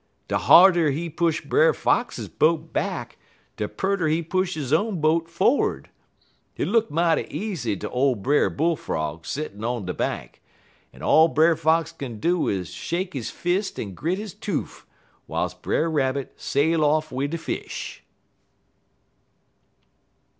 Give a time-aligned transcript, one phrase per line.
[0.27, 3.19] De harder he push Brer Fox boat back,
[3.55, 5.89] de pearter he push he own boat forrerd.
[6.55, 10.41] Hit look mighty easy ter ole Brer Bull frog settin' on de bank,
[10.91, 14.87] en all Brer Fox kin do is ter shake he fist en grit he toof,
[15.29, 18.03] w'iles Brer Rabbit sail off wid de fish."